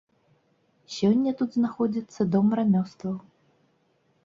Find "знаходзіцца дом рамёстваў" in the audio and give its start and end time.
1.59-3.15